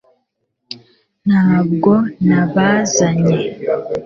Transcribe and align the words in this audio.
ntabwo 1.27 1.91
nabazanye 2.27 3.37